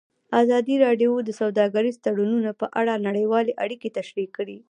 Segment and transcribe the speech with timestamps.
[0.41, 4.57] ازادي راډیو د سوداګریز تړونونه په اړه نړیوالې اړیکې تشریح کړي.